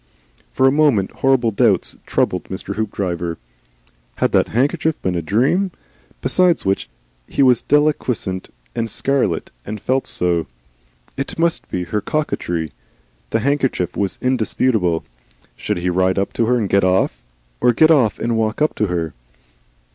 For 0.51 0.65
a 0.67 0.71
moment 0.71 1.11
horrible 1.17 1.51
doubts 1.51 1.95
troubled 2.07 2.45
Mr. 2.45 2.73
Hoopdriver. 2.73 3.37
Had 4.15 4.31
that 4.31 4.47
handkerchief 4.47 4.99
been 5.03 5.13
a 5.13 5.21
dream? 5.21 5.69
Besides 6.23 6.65
which 6.65 6.89
he 7.27 7.43
was 7.43 7.61
deliquescent 7.61 8.49
and 8.75 8.89
scarlet, 8.89 9.51
and 9.63 9.79
felt 9.79 10.07
so. 10.07 10.47
It 11.17 11.37
must 11.37 11.69
be 11.69 11.83
her 11.83 12.01
coquetry 12.01 12.71
the 13.29 13.41
handkerchief 13.41 13.95
was 13.95 14.17
indisputable. 14.23 15.03
Should 15.55 15.77
he 15.77 15.91
ride 15.91 16.17
up 16.17 16.33
to 16.33 16.47
her 16.47 16.57
and 16.57 16.67
get 16.67 16.83
off, 16.83 17.21
or 17.59 17.71
get 17.71 17.91
off 17.91 18.17
and 18.17 18.39
ride 18.41 18.59
up 18.59 18.73
to 18.77 18.87
her? 18.87 19.13